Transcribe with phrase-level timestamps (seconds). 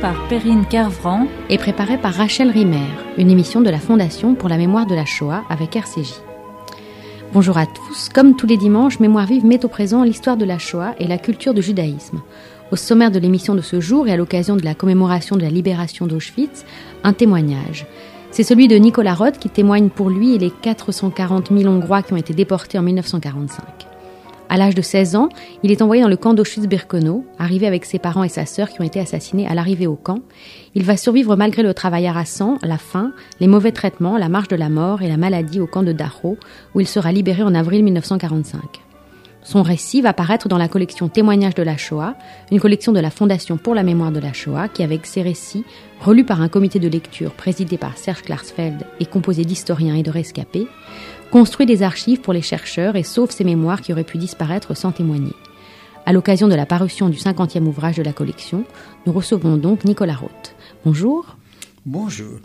[0.00, 4.56] par Perrine Kervran et préparée par Rachel Rimer, une émission de la Fondation pour la
[4.56, 6.14] mémoire de la Shoah avec RCJ.
[7.32, 8.08] Bonjour à tous.
[8.08, 11.16] Comme tous les dimanches, Mémoire vive met au présent l'histoire de la Shoah et la
[11.16, 12.20] culture du judaïsme.
[12.72, 15.50] Au sommaire de l'émission de ce jour et à l'occasion de la commémoration de la
[15.50, 16.64] libération d'Auschwitz,
[17.04, 17.86] un témoignage.
[18.32, 22.14] C'est celui de Nicolas Roth qui témoigne pour lui et les 440 000 Hongrois qui
[22.14, 23.87] ont été déportés en 1945.
[24.50, 25.28] À l'âge de 16 ans,
[25.62, 28.80] il est envoyé dans le camp d'Auschwitz-Birkenau, arrivé avec ses parents et sa sœur qui
[28.80, 30.20] ont été assassinés à l'arrivée au camp.
[30.74, 34.56] Il va survivre malgré le travail harassant, la faim, les mauvais traitements, la marche de
[34.56, 36.38] la mort et la maladie au camp de Dachau,
[36.74, 38.80] où il sera libéré en avril 1945.
[39.42, 42.14] Son récit va paraître dans la collection Témoignages de la Shoah,
[42.50, 45.64] une collection de la Fondation pour la mémoire de la Shoah qui, avec ses récits,
[46.00, 50.10] relus par un comité de lecture présidé par Serge Klarsfeld et composé d'historiens et de
[50.10, 50.66] rescapés,
[51.30, 54.92] construit des archives pour les chercheurs et sauve ces mémoires qui auraient pu disparaître sans
[54.92, 55.34] témoigner.
[56.06, 58.64] À l'occasion de la parution du 50e ouvrage de la collection,
[59.06, 60.54] nous recevons donc Nicolas Roth.
[60.84, 61.36] Bonjour.
[61.84, 62.38] Bonjour.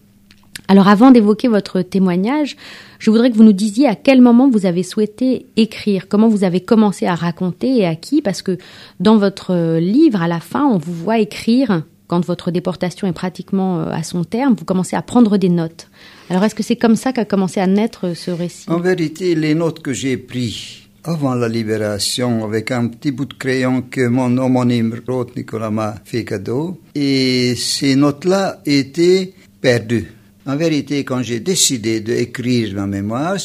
[0.68, 2.56] Alors avant d'évoquer votre témoignage,
[3.00, 6.44] je voudrais que vous nous disiez à quel moment vous avez souhaité écrire, comment vous
[6.44, 8.58] avez commencé à raconter et à qui, parce que
[9.00, 13.80] dans votre livre, à la fin, on vous voit écrire quand votre déportation est pratiquement
[13.80, 15.90] euh, à son terme, vous commencez à prendre des notes.
[16.30, 18.70] Alors est-ce que c'est comme ça qu'a commencé à naître ce récit?
[18.70, 23.34] En vérité, les notes que j'ai prises avant la libération avec un petit bout de
[23.34, 30.12] crayon que mon homonyme Roth Nicolas m'a fait cadeau, et ces notes-là étaient perdues.
[30.46, 33.38] En vérité, quand j'ai décidé d'écrire ma mémoire,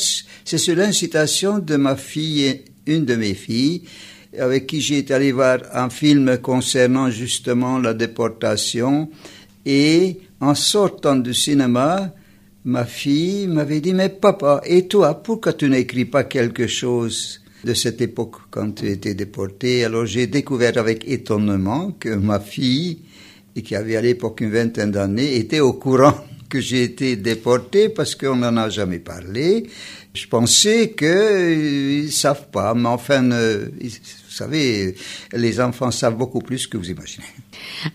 [0.45, 3.83] c'est sur l'incitation de ma fille, une de mes filles,
[4.39, 9.09] avec qui j'ai allé voir un film concernant justement la déportation.
[9.67, 12.13] Et en sortant du cinéma,
[12.69, 17.73] ma fille m'avait dit, mais papa, et toi, pourquoi tu n'écris pas quelque chose de
[17.73, 19.87] cette époque quand tu étais déporté?
[19.87, 22.99] Alors j'ai découvert avec étonnement que ma fille,
[23.65, 26.15] qui avait à l'époque une vingtaine d'années, était au courant
[26.51, 29.67] que j'ai été déporté parce qu'on n'en a jamais parlé.
[30.13, 33.89] Je pensais qu'ils ne savent pas, mais enfin, vous
[34.39, 34.95] savez,
[35.33, 37.27] les enfants savent beaucoup plus que vous imaginez.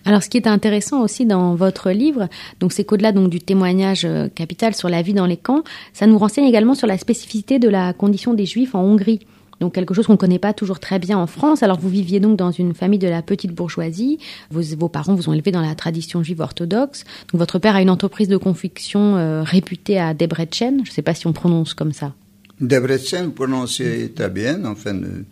[0.04, 2.28] Alors, ce qui est intéressant aussi dans votre livre,
[2.60, 6.06] donc c'est qu'au-delà donc du témoignage euh, capital sur la vie dans les camps, ça
[6.06, 9.20] nous renseigne également sur la spécificité de la condition des Juifs en Hongrie
[9.60, 11.62] donc quelque chose qu'on ne connaît pas toujours très bien en France.
[11.62, 14.18] Alors vous viviez donc dans une famille de la petite bourgeoisie,
[14.50, 17.82] vos, vos parents vous ont élevé dans la tradition juive orthodoxe, donc votre père a
[17.82, 21.74] une entreprise de confection euh, réputée à Debrecen, je ne sais pas si on prononce
[21.74, 22.14] comme ça.
[22.60, 25.24] Debrecen, prononcé très bien, enfin euh,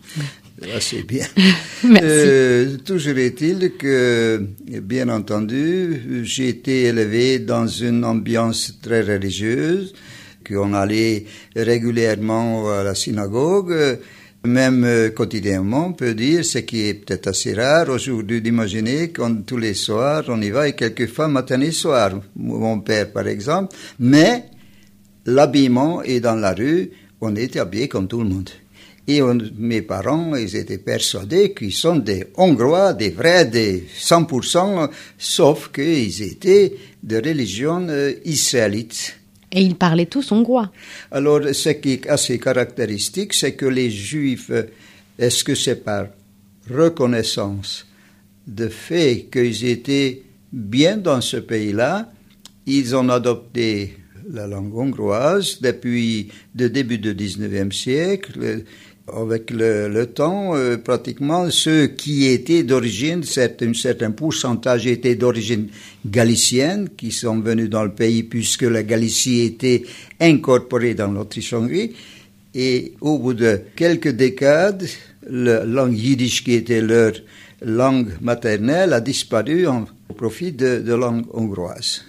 [0.71, 1.25] assez bien.
[1.83, 2.05] Merci.
[2.05, 4.41] Euh, toujours est-il que,
[4.81, 9.93] bien entendu, j'ai été élevé dans une ambiance très religieuse,
[10.47, 11.25] qu'on allait
[11.55, 13.99] régulièrement à la synagogue,
[14.45, 19.35] même euh, quotidiennement, on peut dire, ce qui est peut-être assez rare aujourd'hui d'imaginer qu'on
[19.35, 22.19] tous les soirs, on y va et quelquefois matin et soir.
[22.35, 23.75] Mon père, par exemple.
[23.99, 24.45] Mais
[25.25, 26.91] l'habillement est dans la rue,
[27.21, 28.49] on est habillé comme tout le monde.
[29.07, 29.21] Et
[29.57, 36.21] mes parents, ils étaient persuadés qu'ils sont des Hongrois, des vrais, des 100%, sauf qu'ils
[36.21, 39.19] étaient de religion euh, israélite.
[39.51, 40.71] Et ils parlaient tous hongrois.
[41.11, 44.51] Alors, ce qui est assez caractéristique, c'est que les Juifs,
[45.19, 46.07] est-ce que c'est par
[46.71, 47.85] reconnaissance
[48.47, 52.11] de fait qu'ils étaient bien dans ce pays-là,
[52.65, 53.97] ils ont adopté
[54.31, 58.63] la langue hongroise depuis le début du 19e siècle.
[59.11, 65.67] Avec le, le temps, euh, pratiquement ceux qui étaient d'origine, un certain pourcentage étaient d'origine
[66.05, 69.83] galicienne, qui sont venus dans le pays puisque la Galicie était
[70.21, 71.91] incorporée dans l'Autriche-Hongrie.
[72.55, 74.87] Et au bout de quelques décades,
[75.29, 77.11] la langue yiddish qui était leur
[77.61, 79.85] langue maternelle a disparu en,
[80.15, 82.03] profit de, de langue hongroise.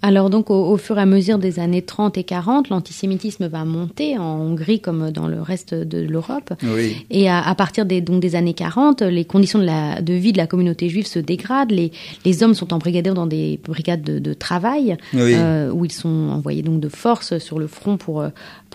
[0.00, 3.64] Alors donc au, au, fur et à mesure des années 30 et 40, l'antisémitisme va
[3.64, 6.52] monter en Hongrie comme dans le reste de l'Europe.
[6.62, 7.04] Oui.
[7.10, 10.32] Et à, à, partir des, donc des années 40, les conditions de, la, de vie
[10.32, 11.72] de la communauté juive se dégradent.
[11.72, 11.90] Les,
[12.24, 15.34] les hommes sont embrigadés dans des brigades de, de travail oui.
[15.34, 18.24] euh, où ils sont envoyés donc de force sur le front pour,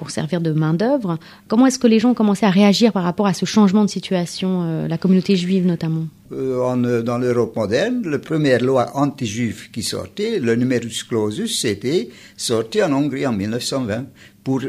[0.04, 1.18] pour servir de main d'œuvre.
[1.48, 3.90] Comment est-ce que les gens ont commencé à réagir par rapport à ce changement de
[3.90, 9.82] situation, euh, la communauté juive notamment en, dans l'Europe moderne, la première loi anti-juive qui
[9.82, 14.08] sortait, le numerus clausus, c'était sorti en Hongrie en 1920
[14.44, 14.60] pour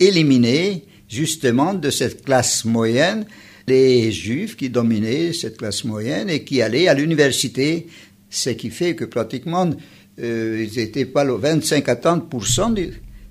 [0.00, 3.24] éliminer justement de cette classe moyenne
[3.68, 7.86] les juifs qui dominaient cette classe moyenne et qui allaient à l'université,
[8.28, 9.70] ce qui fait que pratiquement
[10.18, 12.28] euh, ils étaient pas le 25 à 30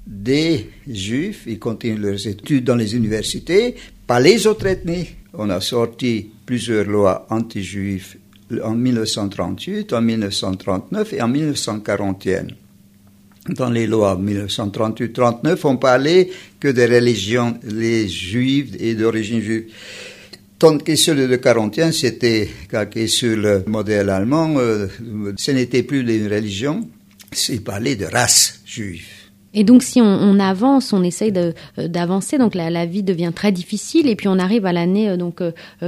[0.06, 3.76] des juifs, ils continuent leurs études dans les universités,
[4.08, 5.08] pas les autres ethnies.
[5.34, 8.18] On a sorti plusieurs lois anti-juives
[8.64, 12.48] en 1938, en 1939 et en 1941.
[13.50, 19.72] Dans les lois 1938-39, on parlait que des religions, les juives et d'origine juive.
[20.60, 24.88] Tandis que celui de 41, c'était calqué sur le modèle allemand, euh,
[25.38, 26.88] ce n'était plus une religion,
[27.32, 29.21] c'est parler de race juive.
[29.54, 33.32] Et donc, si on, on avance, on essaye euh, d'avancer, donc la, la, vie devient
[33.36, 35.42] très difficile, et puis on arrive à l'année euh, donc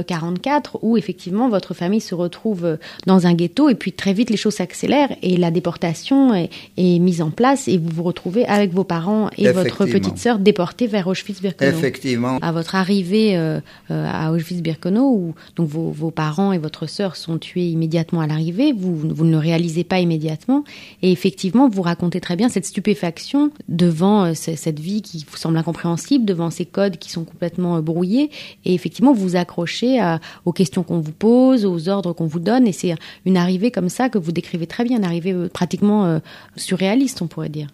[0.06, 4.30] 44 euh, où effectivement votre famille se retrouve dans un ghetto, et puis très vite
[4.30, 8.44] les choses s'accélèrent et la déportation est, est, mise en place, et vous vous retrouvez
[8.46, 11.78] avec vos parents et votre petite sœur déportés vers Auschwitz-Birkenau.
[11.78, 12.38] Effectivement.
[12.42, 13.60] À votre arrivée euh,
[13.90, 18.72] à Auschwitz-Birkenau, où donc vos, vos, parents et votre sœur sont tués immédiatement à l'arrivée,
[18.76, 20.64] vous, vous ne le réalisez pas immédiatement,
[21.02, 25.56] et effectivement vous racontez très bien cette stupéfaction devant euh, cette vie qui vous semble
[25.56, 28.30] incompréhensible, devant ces codes qui sont complètement euh, brouillés.
[28.64, 30.00] Et effectivement, vous vous accrochez
[30.44, 32.66] aux questions qu'on vous pose, aux ordres qu'on vous donne.
[32.66, 36.20] Et c'est une arrivée comme ça que vous décrivez très bien, une arrivée euh, pratiquement
[36.56, 37.68] surréaliste, on pourrait dire.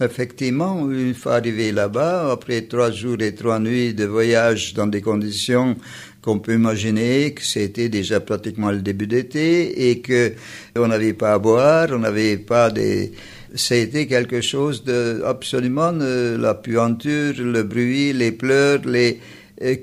[0.00, 5.00] Effectivement, une fois arrivé là-bas, après trois jours et trois nuits de voyage dans des
[5.00, 5.76] conditions
[6.20, 10.32] qu'on peut imaginer que c'était déjà pratiquement le début d'été et que
[10.74, 13.12] on n'avait pas à boire, on n'avait pas des
[13.54, 19.20] c'était quelque chose de absolument euh, la puanture, le bruit, les pleurs, les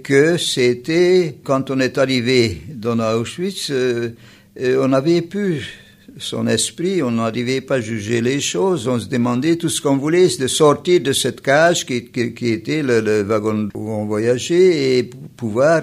[0.04, 4.12] que c'était quand on est arrivé dans Auschwitz, euh,
[4.58, 5.81] on avait pu
[6.22, 9.98] son esprit, on n'arrivait pas à juger les choses, on se demandait tout ce qu'on
[9.98, 14.98] voulait, c'est de sortir de cette cage qui, était le, le, wagon où on voyageait
[14.98, 15.82] et pouvoir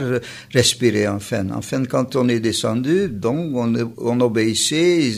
[0.52, 1.46] respirer enfin.
[1.54, 5.10] Enfin, quand on est descendu, donc on, on obéissait,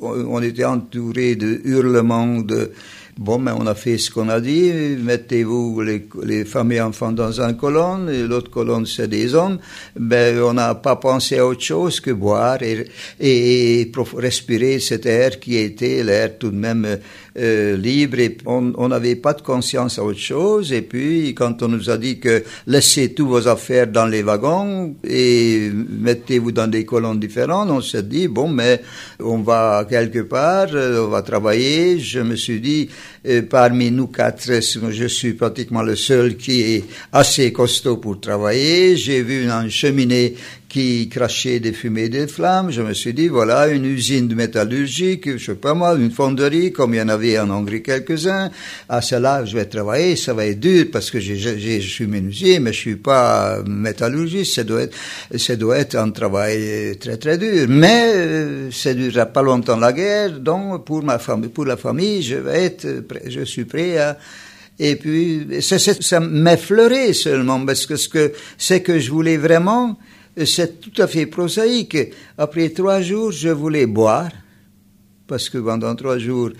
[0.00, 2.72] on était entouré de hurlements, de
[3.18, 4.72] bon, mais on a fait ce qu'on a dit.
[4.72, 9.58] Mettez-vous les, les, femmes et enfants dans une colonne, et l'autre colonne c'est des hommes.
[9.98, 12.86] Ben, on n'a pas pensé à autre chose que boire et,
[13.20, 16.98] et, et respirer cet air qui était l'air tout de même
[17.38, 20.72] euh, libre et on n'avait pas de conscience à autre chose.
[20.72, 24.96] Et puis, quand on nous a dit que laissez tous vos affaires dans les wagons
[25.04, 28.82] et mettez-vous dans des colonnes différentes, on s'est dit, bon, mais
[29.20, 31.98] on va quelque part, euh, on va travailler.
[31.98, 32.88] Je me suis dit,
[33.26, 38.96] euh, parmi nous quatre, je suis pratiquement le seul qui est assez costaud pour travailler.
[38.96, 40.34] J'ai vu une cheminée
[40.68, 42.70] qui crachait des fumées des flammes.
[42.70, 46.72] Je me suis dit, voilà, une usine de métallurgique, je sais pas moi, une fonderie,
[46.72, 48.50] comme il y en avait en Hongrie quelques-uns.
[48.88, 52.72] À cela, je vais travailler, ça va être dur parce que je suis menuisier, mais
[52.72, 54.56] je suis pas métallurgiste.
[54.56, 54.96] Ça doit être,
[55.36, 57.66] ça doit être un travail très très dur.
[57.68, 62.22] Mais euh, ça durera pas longtemps la guerre, donc pour ma famille, pour la famille,
[62.22, 62.86] je vais être,
[63.26, 64.18] je suis prêt à
[64.80, 69.36] et puis, ça, ça, ça m'effleurait seulement, parce que ce que, c'est que je voulais
[69.36, 69.98] vraiment,
[70.44, 71.98] c'est tout à fait prosaïque.
[72.36, 74.30] Après trois jours, je voulais boire,
[75.26, 76.50] parce que pendant trois jours,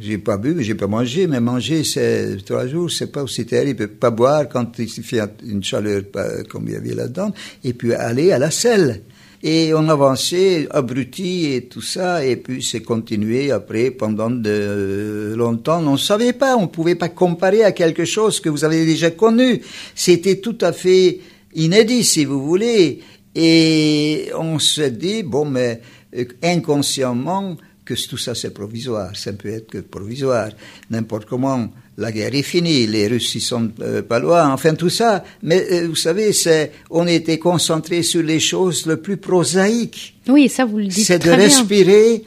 [0.00, 3.88] j'ai pas bu, j'ai pas mangé, mais manger, c'est trois jours, c'est pas aussi terrible.
[3.88, 6.02] Pas boire quand il fait une chaleur
[6.48, 7.32] comme il y avait là-dedans,
[7.62, 9.02] et puis aller à la selle.
[9.46, 15.86] Et on avançait, abruti et tout ça, et puis c'est continué après pendant de longtemps.
[15.86, 18.86] On ne savait pas, on ne pouvait pas comparer à quelque chose que vous avez
[18.86, 19.60] déjà connu.
[19.94, 21.20] C'était tout à fait
[21.54, 23.00] inédit, si vous voulez.
[23.34, 25.80] Et on se dit, bon, mais
[26.16, 30.48] euh, inconsciemment, que tout ça c'est provisoire, ça peut être que provisoire.
[30.90, 31.68] N'importe comment,
[31.98, 35.24] la guerre est finie, les Russes ils sont euh, pas loin, enfin tout ça.
[35.42, 40.16] Mais euh, vous savez, c'est, on était concentré sur les choses les plus prosaïques.
[40.28, 42.24] Oui, ça vous le dites C'est de respirer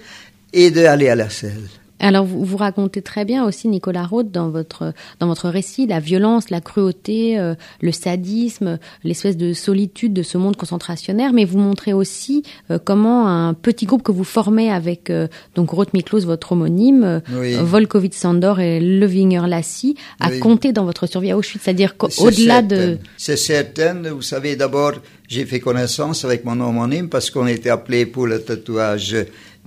[0.53, 1.69] et d'aller à la selle.
[1.99, 5.99] Alors vous, vous, racontez très bien aussi Nicolas Roth dans votre dans votre récit la
[5.99, 11.57] violence, la cruauté, euh, le sadisme, l'espèce de solitude de ce monde concentrationnaire, mais vous
[11.57, 16.21] montrez aussi euh, comment un petit groupe que vous formez avec euh, donc Roth Miklos,
[16.21, 17.55] votre homonyme, oui.
[17.55, 20.39] Volkovitz Sandor et Levinger Lassie, a oui.
[20.39, 24.93] compté dans votre survie à Auschwitz, c'est-à-dire qu'au-delà de c'est certain, vous savez d'abord
[25.27, 29.15] j'ai fait connaissance avec mon homonyme parce qu'on était appelé pour le tatouage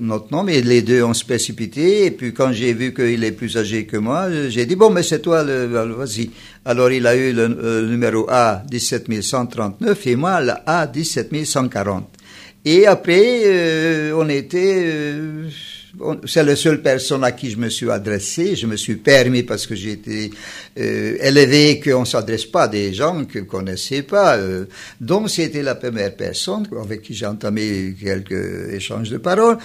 [0.01, 2.07] notre nom, mais les deux ont se précipité.
[2.07, 5.03] Et puis quand j'ai vu qu'il est plus âgé que moi, j'ai dit, bon, mais
[5.03, 6.31] c'est toi, le, vas-y.
[6.65, 12.09] Alors il a eu le, le numéro A 17139 et moi le A 17140.
[12.65, 14.83] Et après, euh, on était...
[14.85, 15.49] Euh,
[16.27, 18.55] c'est la seule personne à qui je me suis adressé.
[18.57, 20.31] Je me suis permis parce que j'ai été
[20.79, 24.37] euh, élevé qu'on s'adresse pas à des gens que connaissait pas.
[24.37, 24.67] Euh,
[25.01, 29.59] donc c'était la première personne avec qui j'ai entamé quelques échanges de paroles.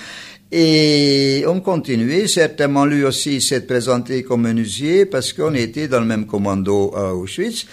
[0.51, 2.27] Et on continuait.
[2.27, 7.13] Certainement, lui aussi s'est présenté comme menuisier parce qu'on était dans le même commando à
[7.13, 7.65] Auschwitz.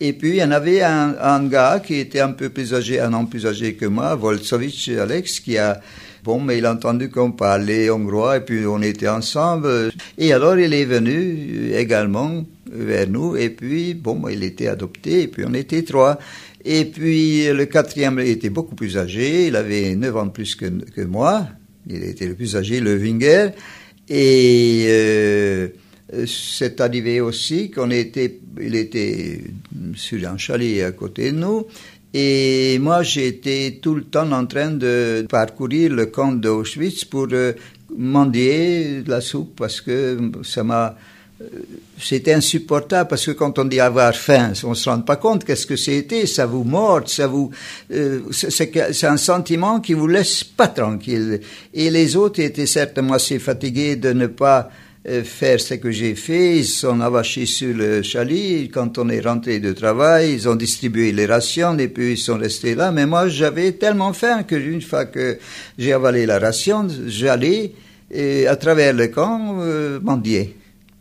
[0.00, 3.00] Et puis, il y en avait un, un, gars qui était un peu plus âgé,
[3.00, 5.80] un an plus âgé que moi, Voltsovich Alex, qui a,
[6.28, 9.90] bon, mais il a entendu qu'on parlait hongrois et puis on était ensemble.
[10.18, 15.28] Et alors, il est venu également vers nous et puis, bon, il était adopté et
[15.28, 16.18] puis on était trois.
[16.66, 20.66] Et puis, le quatrième était beaucoup plus âgé, il avait neuf ans de plus que,
[20.66, 21.46] que moi.
[21.86, 23.52] Il était le plus âgé, le Winger.
[24.10, 25.68] Et, euh,
[26.26, 29.42] c'est arrivé aussi qu'on était, il était
[29.94, 31.66] sur un chalet à côté de nous.
[32.14, 37.52] Et moi, j'étais tout le temps en train de parcourir le camp d'Auschwitz pour euh,
[37.96, 40.96] mendier de la soupe parce que ça m'a,
[41.40, 41.44] euh,
[42.00, 45.66] c'était insupportable parce que quand on dit avoir faim, on se rend pas compte qu'est-ce
[45.66, 47.50] que c'était, ça vous mord, ça vous,
[47.92, 51.40] euh, c'est un sentiment qui vous laisse pas tranquille.
[51.74, 54.87] Et les autres étaient certainement assez fatigués de ne pas euh,
[55.24, 56.58] faire ce que j'ai fait.
[56.58, 58.70] Ils sont avachés sur le chalet.
[58.72, 62.38] Quand on est rentré de travail, ils ont distribué les rations et puis ils sont
[62.38, 62.92] restés là.
[62.92, 65.38] Mais moi, j'avais tellement faim que une fois que
[65.78, 67.72] j'ai avalé la ration, j'allais
[68.46, 70.56] à travers le camp euh, mendier.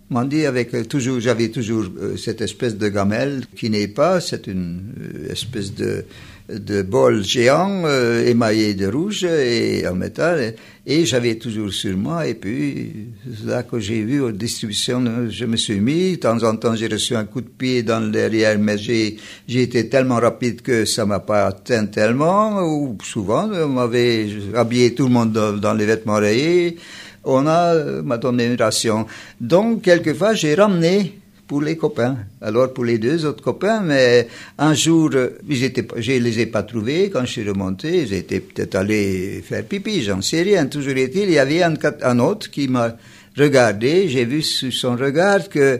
[0.10, 1.86] Mendier avec euh, toujours, j'avais toujours
[2.18, 4.94] cette espèce de gamelle qui n'est pas, c'est une
[5.30, 6.06] espèce de
[6.50, 10.56] de bol géant euh, émaillé de rouge et en métal.
[10.86, 12.28] Et, j'avais toujours sur moi.
[12.28, 13.10] Et puis
[13.46, 16.14] là que j'ai vu aux distributions je me suis mis.
[16.14, 19.18] De temps en temps j'ai reçu un coup de pied dans le derrière mais j'ai
[19.48, 22.62] j'ai été tellement rapide que ça m'a pas atteint tellement.
[22.64, 26.78] Ou souvent on m'avait habillé tout le monde dans, les vêtements rayés.
[27.26, 29.06] On a m'a donné une ration.
[29.42, 32.18] Donc quelquefois j'ai ramené pour les copains.
[32.42, 34.28] Alors pour les deux autres copains, mais
[34.58, 35.12] un jour,
[35.48, 37.10] ils étaient, je les ai pas trouvés.
[37.10, 40.66] Quand je suis remonté, ils étaient peut-être allés faire pipi, j'en sais rien.
[40.68, 42.98] Toujours est-il, il y avait un, autre qui m'a
[43.38, 44.10] regardé.
[44.10, 45.80] J'ai vu sur son regard que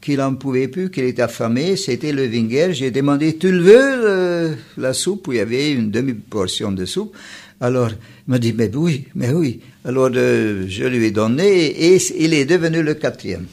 [0.00, 1.76] qu'il en pouvait plus, qu'il était affamé.
[1.76, 2.72] C'était le Winger.
[2.72, 7.14] J'ai demandé, tu le veux, la soupe, il y avait une demi-portion de soupe.
[7.60, 9.60] Alors, il m'a dit, mais oui, mais oui.
[9.84, 13.44] Alors, euh, je lui ai donné et il est devenu le quatrième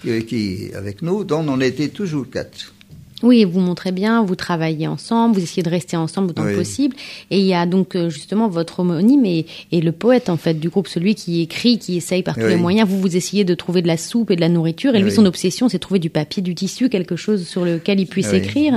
[0.00, 2.72] qui, avec nous, dont on était toujours quatre.
[3.22, 6.96] Oui, vous montrez bien, vous travaillez ensemble, vous essayez de rester ensemble autant que possible.
[7.30, 10.54] Et il y a donc euh, justement votre homonyme et, et, le poète en fait
[10.54, 12.88] du groupe, celui qui écrit, qui essaye par tous les moyens.
[12.88, 14.94] Vous vous essayez de trouver de la soupe et de la nourriture.
[14.94, 18.06] Et lui, son obsession, c'est trouver du papier, du tissu, quelque chose sur lequel il
[18.06, 18.74] puisse écrire.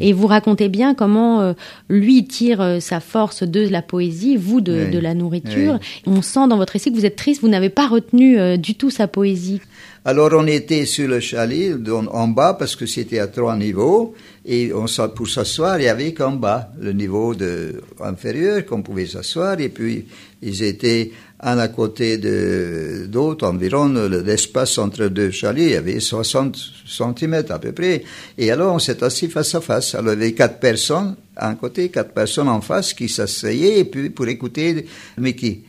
[0.00, 1.52] Et vous racontez bien comment euh,
[1.88, 5.78] lui tire euh, sa force de la poésie, vous de, de la nourriture.
[6.06, 8.90] On sent dans votre récit que vous êtes triste, vous n'avez pas retenu du tout
[8.90, 9.60] sa poésie.
[10.02, 11.76] Alors on était sur le chalet
[12.10, 14.14] en bas parce que c'était à trois niveaux
[14.46, 19.04] et on, pour s'asseoir il y avait qu'en bas le niveau de, inférieur qu'on pouvait
[19.04, 20.06] s'asseoir et puis
[20.40, 26.00] ils étaient un à côté de d'autres environ l'espace entre deux chalets il y avait
[26.00, 28.02] 60 cm à peu près.
[28.38, 29.94] Et alors on s'est assis face à face.
[29.94, 33.80] Alors il y avait quatre personnes à un côté quatre personnes en face qui s'asseyaient
[33.80, 34.86] et puis pour écouter
[35.18, 35.60] Mickey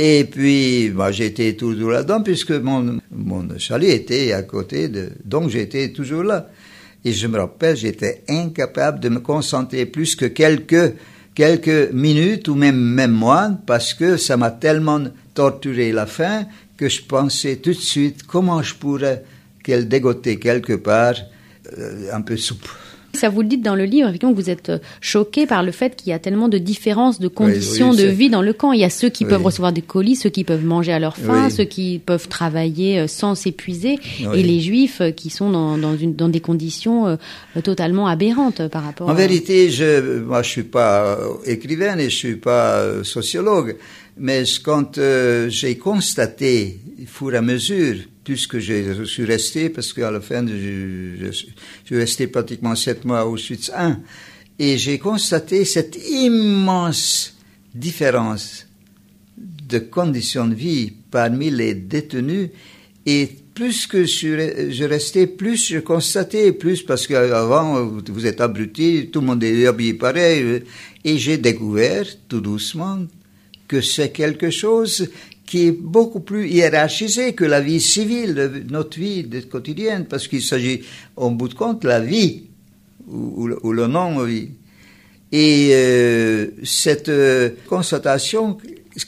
[0.00, 5.50] et puis, moi, j'étais toujours là-dedans puisque mon, mon chalet était à côté de, donc
[5.50, 6.50] j'étais toujours là.
[7.04, 10.94] Et je me rappelle, j'étais incapable de me concentrer plus que quelques,
[11.34, 15.02] quelques minutes ou même, même moins parce que ça m'a tellement
[15.34, 19.24] torturé la faim que je pensais tout de suite comment je pourrais
[19.64, 21.16] qu'elle dégoter quelque part
[21.76, 22.68] euh, un peu soupe.
[23.18, 25.72] Ça vous le dites dans le livre, effectivement, que vous êtes euh, choqué par le
[25.72, 28.72] fait qu'il y a tellement de différences de conditions de vie dans le camp.
[28.72, 31.16] Il y a ceux qui peuvent recevoir des colis, ceux qui peuvent manger à leur
[31.16, 35.76] faim, ceux qui peuvent travailler euh, sans s'épuiser, et les juifs euh, qui sont dans,
[35.76, 37.18] dans, une, dans des conditions
[37.64, 39.08] totalement aberrantes par rapport.
[39.08, 43.76] En vérité, je, moi, je suis pas écrivain et je suis pas sociologue,
[44.16, 45.00] mais quand
[45.48, 47.96] j'ai constaté, au fur et à mesure,
[48.46, 53.32] que je, suis resté, parce qu'à la fin, je, suis resté pratiquement sept mois au
[53.32, 54.00] Auschwitz 1,
[54.58, 57.36] et j'ai constaté cette immense
[57.74, 58.66] différence
[59.36, 62.50] de conditions de vie parmi les détenus,
[63.06, 69.08] et plus que je, je restais, plus je constatais, plus parce qu'avant, vous êtes abruti,
[69.12, 70.62] tout le monde est habillé pareil,
[71.04, 72.98] et j'ai découvert tout doucement
[73.68, 75.08] que c'est quelque chose
[75.48, 80.82] qui est beaucoup plus hiérarchisé que la vie civile, notre vie quotidienne, parce qu'il s'agit,
[81.16, 82.44] en bout de compte, la vie
[83.10, 84.50] ou, le non-vie.
[85.32, 88.58] Et euh, cette euh, constatation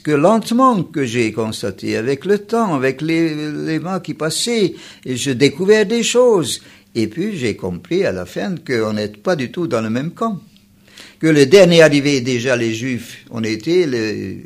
[0.03, 4.73] que lentement que j'ai constaté, avec le temps, avec les, les mois qui passaient,
[5.05, 6.61] je découvert des choses.
[6.95, 10.11] Et puis j'ai compris à la fin qu'on n'est pas du tout dans le même
[10.11, 10.39] camp.
[11.19, 13.85] Que le dernier arrivé, déjà les Juifs, on était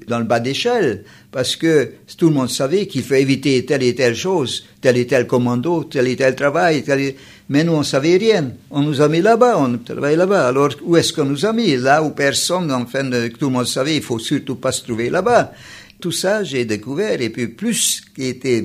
[0.07, 3.95] dans le bas d'échelle, parce que tout le monde savait qu'il faut éviter telle et
[3.95, 6.83] telle chose, tel et tel commando, tel et tel travail,
[7.49, 8.51] mais nous on savait rien.
[8.71, 10.47] On nous a mis là-bas, on travaillait là-bas.
[10.47, 11.77] Alors où est-ce qu'on nous a mis?
[11.77, 15.53] Là où personne, enfin, tout le monde savait, il faut surtout pas se trouver là-bas.
[16.01, 17.21] Tout ça, j'ai découvert.
[17.21, 18.63] Et puis, plus qui était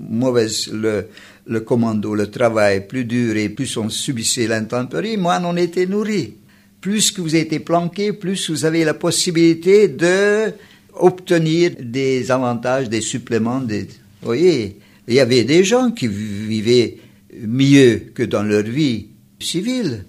[0.00, 1.06] mauvaise le,
[1.46, 6.34] le commando, le travail, plus dur et plus on subissait l'intempérie, moins on était nourri
[6.82, 10.52] plus que vous été planqué, plus vous avez la possibilité de
[10.94, 13.60] obtenir des avantages, des suppléments.
[13.60, 13.86] Vous
[14.20, 14.76] voyez,
[15.08, 16.98] il y avait des gens qui vivaient
[17.40, 19.06] mieux que dans leur vie
[19.38, 20.04] civile.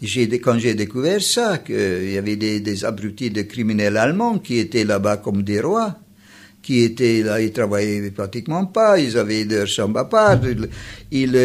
[0.00, 4.84] J'ai, quand j'ai découvert ça, qu'il y avait des, abrutis de criminels allemands qui étaient
[4.84, 5.96] là-bas comme des rois,
[6.62, 10.38] qui étaient là, ils travaillaient pratiquement pas, ils avaient leur chambre à part,
[11.10, 11.36] ils,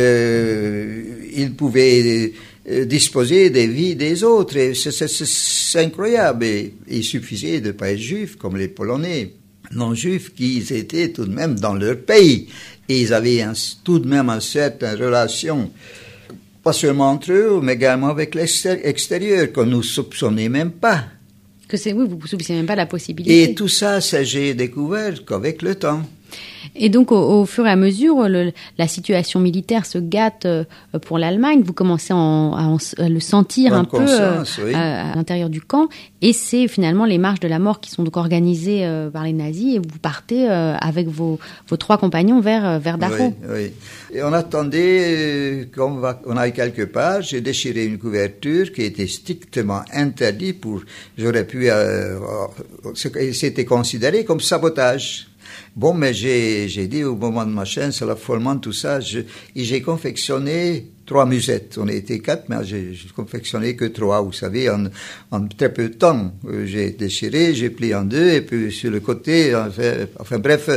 [1.35, 2.27] ils pouvaient euh,
[2.65, 4.73] disposer des vies des autres.
[4.73, 6.45] C'est incroyable.
[6.89, 9.33] il suffisait de ne pas être juif comme les Polonais
[9.75, 12.47] non juifs qui étaient tout de même dans leur pays.
[12.89, 13.43] Et ils avaient
[13.83, 15.71] tout de même une certaine relation,
[16.61, 21.05] pas seulement entre eux, mais également avec l'extérieur, qu'on ne soupçonnait même pas.
[21.67, 23.43] Que c'est oui, vous ne soupçonnez même pas la possibilité.
[23.43, 26.03] Et tout ça, ça j'ai découvert qu'avec le temps.
[26.75, 28.27] Et donc, au, fur et à mesure,
[28.77, 30.63] la situation militaire se gâte euh,
[31.05, 31.61] pour l'Allemagne.
[31.63, 35.87] Vous commencez à, le sentir un peu euh, à, l'intérieur du camp.
[36.21, 39.33] Et c'est finalement les marches de la mort qui sont donc organisées euh, par les
[39.33, 39.75] nazis.
[39.75, 43.33] Et vous partez avec vos, vos, trois compagnons vers, vers Dachau.
[43.43, 43.71] Oui, oui.
[44.11, 47.21] Et on attendait qu'on on aille quelque part.
[47.21, 50.81] J'ai déchiré une couverture qui était strictement interdite pour.
[51.17, 51.69] J'aurais pu.
[52.95, 55.27] C'était considéré comme sabotage.
[55.75, 59.81] Bon, mais j'ai, dit au moment de ma chaîne, c'est l'affolement, tout ça, et j'ai
[59.81, 61.77] confectionné trois musettes.
[61.79, 64.85] On était quatre, mais j'ai, confectionné que trois, vous savez, en,
[65.31, 66.33] en très peu de temps.
[66.47, 70.69] Euh, j'ai déchiré, j'ai plié en deux, et puis sur le côté, enfin, enfin bref,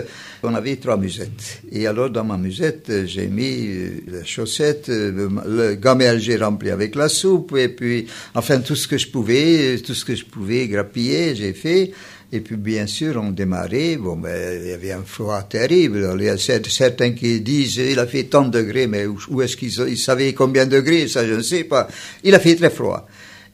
[0.42, 1.62] on avait trois musettes.
[1.70, 6.70] Et alors, dans ma musette, j'ai mis euh, la chaussette, euh, le gamelle j'ai rempli
[6.70, 10.24] avec la soupe, et puis, enfin, tout ce que je pouvais, tout ce que je
[10.24, 11.92] pouvais grappiller, j'ai fait.
[12.32, 13.96] Et puis, bien sûr, on démarrait.
[13.96, 16.06] Bon, ben, il y avait un froid terrible.
[16.38, 20.66] Certains qui disent, il a fait tant de degrés, mais où est-ce qu'ils savaient combien
[20.66, 21.06] de degrés?
[21.08, 21.88] Ça, je ne sais pas.
[22.24, 23.06] Il a fait très froid.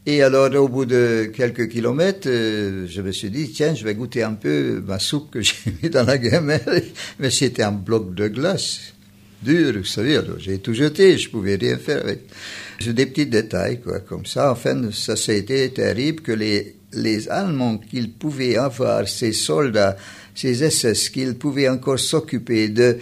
[0.04, 3.94] Et alors, au bout de quelques kilomètres, euh, je me suis dit, tiens, je vais
[3.94, 6.85] goûter un peu ma soupe que j'ai mis dans la gamelle.
[7.20, 8.94] Mais c'était un bloc de glace.
[9.42, 12.20] Dur, vous savez, alors j'ai tout jeté, je pouvais rien faire avec.
[12.78, 14.52] J'ai des petits détails, quoi, comme ça.
[14.52, 19.96] Enfin, ça, été terrible que les les Allemands qu'ils pouvaient avoir, ces soldats,
[20.35, 22.98] ces SS, qu'ils pouvaient encore s'occuper de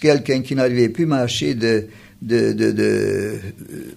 [0.00, 1.86] quelqu'un qui n'arrivait plus marcher, de,
[2.22, 3.36] de, de, de euh,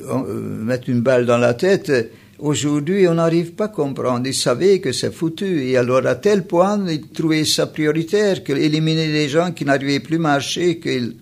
[0.09, 1.91] euh, mettre une balle dans la tête.
[2.39, 4.27] Aujourd'hui, on n'arrive pas à comprendre.
[4.27, 5.63] Ils savaient que c'est foutu.
[5.63, 10.17] Et alors, à tel point, ils trouvaient ça prioritaire, qu'éliminer les gens qui n'arrivaient plus
[10.17, 11.15] à marcher, qu'ils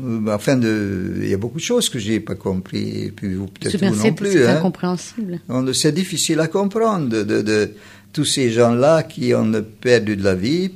[0.00, 3.46] euh, enfin, il y a beaucoup de choses que j'ai pas compris, et puis vous
[3.46, 4.32] peut-être vous non plus.
[4.32, 4.56] C'est hein.
[4.56, 5.40] incompréhensible.
[5.74, 7.70] C'est difficile à comprendre de, de,
[8.12, 10.70] tous ces gens-là qui ont perdu de la vie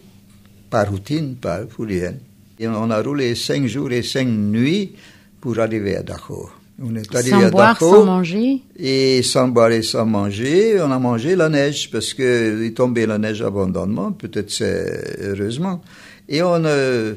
[0.69, 2.15] par routine, pas pour rien.
[2.59, 4.93] Et on a roulé cinq jours et cinq nuits
[5.41, 6.49] pour arriver à Dachau.
[6.83, 10.91] On est arrivé sans à boire, sans manger Et sans boire et sans manger, on
[10.91, 15.81] a mangé la neige parce que il tombait la neige abondamment, peut-être c'est heureusement.
[16.29, 17.15] Et on euh,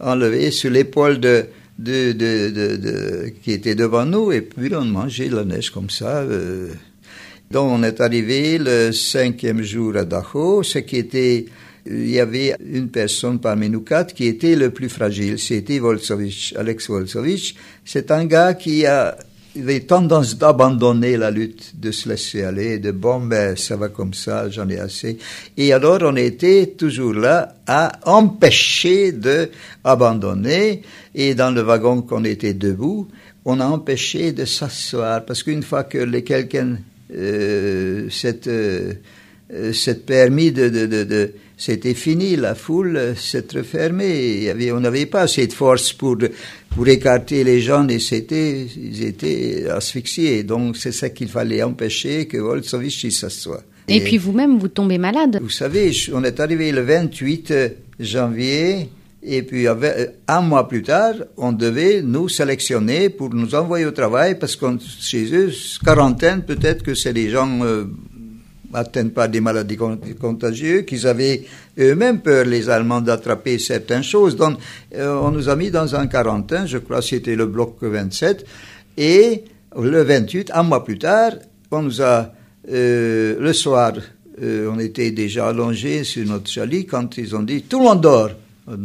[0.00, 1.46] enlevé sur l'épaule de,
[1.78, 6.18] de, de, de, qui était devant nous, et puis on mangeait la neige comme ça.
[6.18, 6.68] Euh.
[7.50, 11.46] Donc on est arrivé le cinquième jour à Dachau, ce qui était,
[11.86, 16.54] il y avait une personne parmi nous quatre qui était le plus fragile, c'était Volsovich,
[16.56, 17.54] Alex Volsovich.
[17.84, 19.16] C'est un gars qui a
[19.56, 24.14] avait tendance d'abandonner la lutte, de se laisser aller, de bon, ben, ça va comme
[24.14, 25.18] ça, j'en ai assez.
[25.56, 29.50] Et alors, on était toujours là à empêcher de
[29.84, 30.82] abandonner.
[31.14, 33.08] Et dans le wagon qu'on était debout,
[33.44, 35.24] on a empêché de s'asseoir.
[35.24, 36.78] Parce qu'une fois que les quelqu'un,
[37.14, 38.92] euh, cette, euh,
[39.72, 44.54] cette permis de, de, de, de c'était fini, la foule s'est refermée.
[44.72, 46.16] on n'avait pas assez de force pour,
[46.70, 50.44] pour écarter les gens et c'était, ils étaient asphyxiés.
[50.44, 53.62] Donc c'est ça qu'il fallait empêcher que Volsovich s'assoie.
[53.88, 55.40] Et, et puis vous-même, vous tombez malade.
[55.42, 57.52] Vous savez, on est arrivé le 28
[57.98, 58.88] janvier
[59.22, 64.38] et puis un mois plus tard, on devait nous sélectionner pour nous envoyer au travail
[64.38, 64.66] parce que
[65.00, 65.50] chez eux,
[65.84, 67.86] quarantaine, peut-être que c'est les gens euh,
[68.72, 69.76] atteints par des maladies
[70.20, 71.44] contagieuses, qu'ils avaient
[71.78, 74.36] eux-mêmes peur, les Allemands, d'attraper certaines choses.
[74.36, 74.58] Donc,
[74.94, 78.44] euh, on nous a mis dans un quarantaine, je crois que c'était le bloc 27,
[78.96, 79.44] et
[79.76, 81.32] le 28, un mois plus tard,
[81.70, 82.32] on nous a
[82.70, 83.92] euh, le soir,
[84.42, 88.00] euh, on était déjà allongé sur notre chalet quand ils ont dit tout le monde
[88.00, 88.30] dort.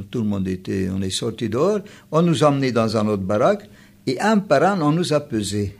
[0.09, 1.79] Tout le monde était, on est sorti dehors.
[2.11, 3.69] On nous a emmenés dans un autre baraque
[4.07, 5.75] et un par un, on nous a pesé.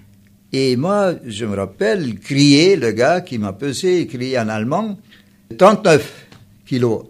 [0.55, 4.99] Et moi, je me rappelle, crier, le gars qui m'a pesé, il criait en allemand,
[5.57, 6.27] 39
[6.67, 7.05] kilos.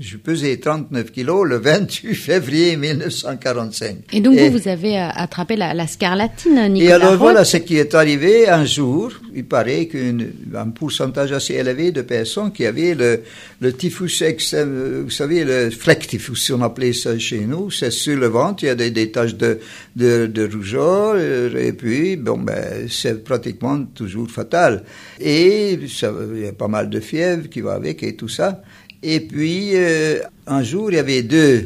[0.00, 3.96] Je pesais 39 kilos le 28 février 1945.
[4.12, 7.18] Et donc vous, vous avez euh, attrapé la, la scarlatine, Nicolas Et alors Roth.
[7.18, 9.10] voilà ce qui est arrivé un jour.
[9.34, 13.22] Il paraît qu'un pourcentage assez élevé de personnes qui avaient le,
[13.60, 18.28] le typhus, euh, vous savez, le flectifus, on appelait ça chez nous, c'est sur le
[18.28, 19.58] ventre, il y a des, des taches de,
[19.96, 24.84] de, de rougeur, euh, et puis, bon, ben, c'est pratiquement toujours fatal.
[25.18, 28.62] Et ça, il y a pas mal de fièvre qui va avec et tout ça.
[29.02, 31.64] Et puis, euh, un jour, il y avait deux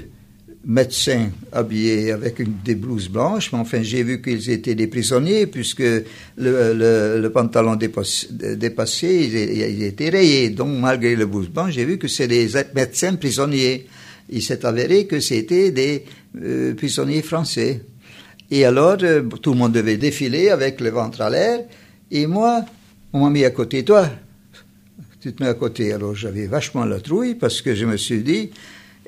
[0.65, 5.83] médecins habillés avec des blouses blanches, mais enfin j'ai vu qu'ils étaient des prisonniers puisque
[6.37, 9.37] le pantalon dépassé, dépassé il,
[9.77, 10.51] il était rayé.
[10.51, 13.87] Donc malgré le blouse blanche, j'ai vu que c'est des médecins prisonniers.
[14.31, 16.05] Il s'est avéré que c'était des
[16.41, 17.83] euh, prisonniers français.
[18.51, 21.61] Et alors euh, tout le monde devait défiler avec le ventre à l'air.
[22.11, 22.65] Et moi,
[23.13, 24.09] on m'a mis à côté de toi.
[25.23, 25.93] Tu te mets à côté.
[25.93, 28.51] Alors j'avais vachement la trouille parce que je me suis dit,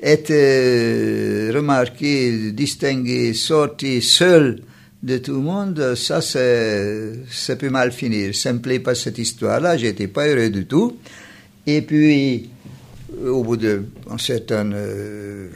[0.01, 4.61] être euh, remarqué, distingué, sorti seul
[5.03, 8.33] de tout le monde, ça, ça peut mal finir.
[8.33, 10.95] Ça me plaît pas cette histoire-là, j'étais pas heureux du tout.
[11.67, 12.49] Et puis,
[13.21, 13.83] au bout d'un
[14.17, 15.49] certain euh,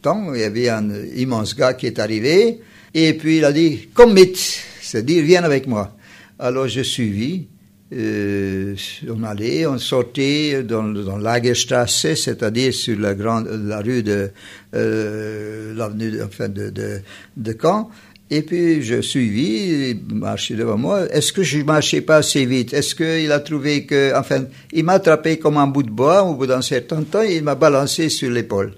[0.00, 2.60] temps, il y avait un immense gars qui est arrivé,
[2.94, 4.32] et puis il a dit, commit,
[4.80, 5.94] c'est-à-dire, viens avec moi.
[6.38, 7.48] Alors je suivis,
[7.92, 8.74] euh,
[9.08, 14.30] on allait, on sortait dans, dans Lagerstrasse, c'est-à-dire sur la grande, la rue de,
[14.74, 17.00] euh, l'avenue, enfin, de, de,
[17.36, 17.90] de Caen.
[18.28, 21.06] Et puis, je suivis, il marchait devant moi.
[21.12, 22.74] Est-ce que je marchais pas assez vite?
[22.74, 26.34] Est-ce qu'il a trouvé que, enfin, il m'a attrapé comme un bout de bois au
[26.34, 28.74] bout d'un certain temps il m'a balancé sur l'épaule.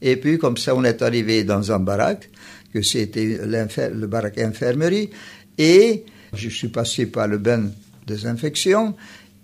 [0.00, 2.30] Et puis, comme ça, on est arrivé dans un baraque,
[2.72, 5.10] que c'était le baraque infirmerie,
[5.58, 7.64] et je suis passé par le bain
[8.08, 8.94] désinfection,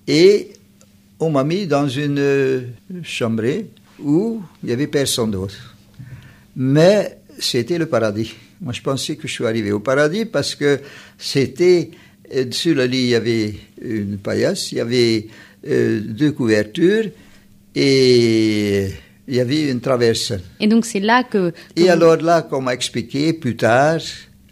[0.07, 0.51] et
[1.21, 2.61] on m'a mis dans une euh,
[3.03, 3.67] chambrée
[4.03, 5.77] où il y avait personne d'autre.
[6.57, 8.35] Mais c'était le paradis.
[8.61, 10.81] Moi, je pensais que je suis arrivé au paradis parce que
[11.19, 11.91] c'était,
[12.35, 15.27] euh, sur le lit, il y avait une paillasse, il y avait
[15.67, 17.11] euh, deux couvertures,
[17.75, 18.89] et
[19.27, 20.33] il y avait une traverse.
[20.61, 21.53] Et donc c'est là que...
[21.77, 24.01] Et alors là, qu'on m'a expliqué plus tard,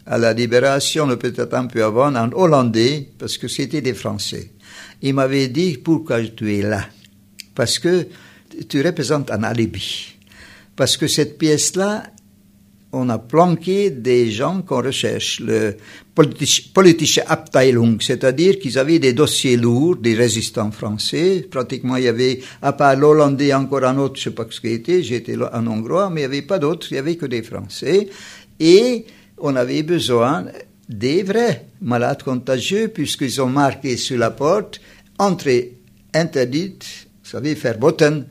[0.06, 4.52] à la libération, ou peut-être un peu avant, en hollandais, parce que c'était des Français,
[5.00, 6.86] il m'avait dit pourquoi tu es là?
[7.54, 8.06] Parce que
[8.68, 10.14] tu représentes un alibi.
[10.74, 12.04] Parce que cette pièce-là,
[12.94, 15.76] on a planqué des gens qu'on recherche, le
[16.14, 21.46] politisch- politische Abteilung, c'est-à-dire qu'ils avaient des dossiers lourds, des résistants français.
[21.50, 24.72] Pratiquement, il y avait, à part l'Hollandais, encore un autre, je sais pas ce qu'il
[24.72, 27.42] était, j'étais un Hongrois, mais il n'y avait pas d'autres, il n'y avait que des
[27.42, 28.08] Français.
[28.60, 29.06] Et
[29.42, 30.46] on avait besoin
[30.88, 34.80] des vrais malades contagieux, puisqu'ils ont marqué sur la porte,
[35.18, 35.78] entrée
[36.14, 36.84] interdite,
[37.24, 38.26] vous savez, verboten,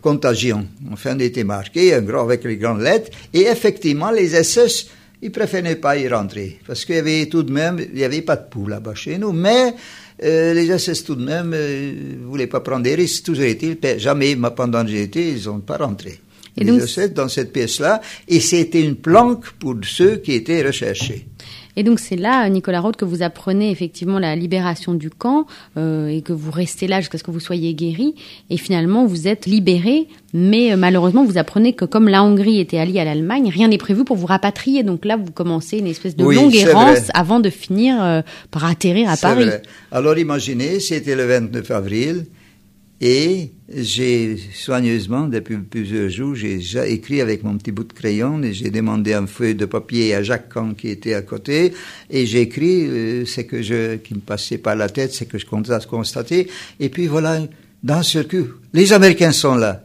[0.00, 0.66] contagion.
[0.92, 3.10] Enfin, il était marqué, un avec les grandes lettres.
[3.32, 4.88] Et effectivement, les SS,
[5.22, 6.58] ils préféraient pas y rentrer.
[6.66, 9.18] Parce qu'il y avait tout de même, il n'y avait pas de pouls là-bas chez
[9.18, 9.32] nous.
[9.32, 9.74] Mais
[10.22, 11.92] euh, les SS, tout de même, euh,
[12.24, 13.24] voulaient pas prendre des risques.
[13.24, 16.20] Toujours est-il, jamais, ma- pendant que j'étais, ils n'ont pas rentré.
[16.60, 18.00] Et les donc- dans cette pièce-là.
[18.28, 21.26] Et c'était une planque pour ceux qui étaient recherchés.
[21.76, 26.08] Et donc c'est là, Nicolas Roth, que vous apprenez effectivement la libération du camp euh,
[26.08, 28.16] et que vous restez là jusqu'à ce que vous soyez guéri.
[28.50, 32.78] Et finalement, vous êtes libéré, mais euh, malheureusement, vous apprenez que comme la Hongrie était
[32.78, 34.82] alliée à l'Allemagne, rien n'est prévu pour vous rapatrier.
[34.82, 37.04] Donc là, vous commencez une espèce de Oui, longue errance vrai.
[37.14, 39.44] avant de finir euh, par atterrir à Paris.
[39.44, 39.62] vrai.
[39.92, 42.24] Alors imaginez, c'était le 29 avril
[43.00, 46.60] et j'ai soigneusement, depuis plusieurs jours, j'ai
[46.92, 50.22] écrit avec mon petit bout de crayon et j'ai demandé un feuille de papier à
[50.22, 51.72] Jacques Camp qui était à côté
[52.10, 55.38] et j'ai écrit euh, ce que je, qui me passait par la tête, ce que
[55.38, 56.48] je constatais.
[56.80, 57.40] Et puis voilà,
[57.84, 59.84] d'un seul coup, les Américains sont là.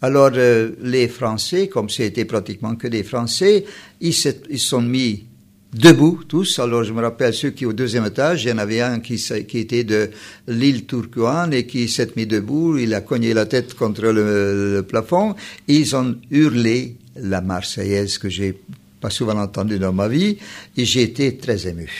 [0.00, 3.64] Alors euh, les Français, comme c'était pratiquement que des Français,
[4.00, 5.26] ils se ils sont mis
[5.76, 6.58] debout tous.
[6.58, 9.16] Alors je me rappelle ceux qui au deuxième étage, il y en avait un qui,
[9.46, 10.10] qui était de
[10.48, 15.34] l'île Tourcoing et qui s'est mis debout, il a cogné la tête contre le, plafond,
[15.68, 18.58] ils ont hurlé la Marseillaise que j'ai
[19.00, 20.38] pas souvent entendue dans ma vie,
[20.76, 21.90] et j'ai été très ému.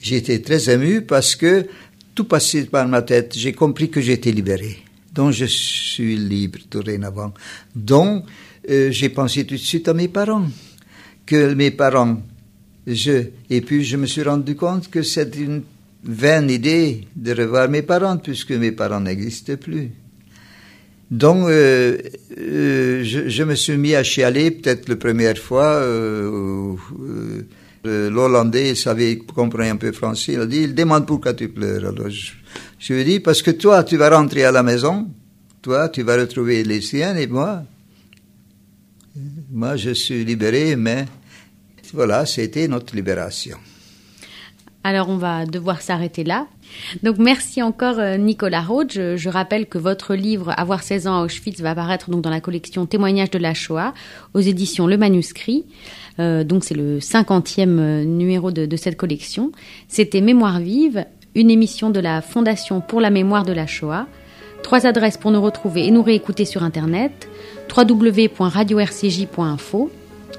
[0.00, 1.66] J'ai été très ému parce que
[2.14, 4.78] tout passait par ma tête, j'ai compris que j'étais libéré.
[5.12, 7.32] Donc je suis libre dorénavant.
[7.74, 8.24] Donc
[8.70, 10.46] euh, j'ai pensé tout de suite à mes parents,
[11.26, 12.18] que mes parents
[12.86, 15.62] je, et puis je me suis rendu compte que c'est une
[16.04, 19.90] vaine idée de revoir mes parents puisque mes parents n'existent plus.
[21.10, 21.98] Donc, euh,
[22.38, 25.66] euh, je, me suis mis à chialer peut-être la première fois.
[25.66, 26.74] Euh,
[27.84, 30.32] L'Hollandais savait comprendre un peu français.
[30.32, 31.86] Il a dit, il demande pourquoi tu pleures.
[31.86, 32.32] Alors, je,
[32.80, 35.08] je lui ai dit, parce que toi, tu vas rentrer à la maison.
[35.62, 37.62] Toi, tu vas retrouver les siens et moi.
[39.52, 41.06] Moi, je suis libéré, mais
[41.92, 43.58] voilà, c'était notre libération.
[44.86, 46.46] Alors on va devoir s'arrêter là.
[47.02, 48.92] Donc merci encore euh, Nicolas Roth.
[48.92, 52.40] Je, rappelle que votre livre Avoir 16 ans à Auschwitz va apparaître donc dans la
[52.40, 53.94] collection Témoignages de la Shoah
[54.32, 55.64] aux éditions Le Manuscrit.
[56.20, 59.50] Euh, donc c'est le cinquantième euh, numéro de, de cette collection.
[59.88, 64.06] C'était Mémoire vive, une émission de la Fondation pour la mémoire de la Shoah.
[64.62, 67.28] Trois adresses pour nous retrouver et nous réécouter sur Internet
[67.76, 69.90] www.radio-rcj.info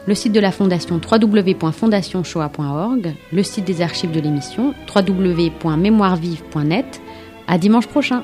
[0.08, 7.02] le site de la fondation www.fondationshoa.org, le site des archives de l'émission www.mémoirevive.net.
[7.48, 8.24] À dimanche prochain.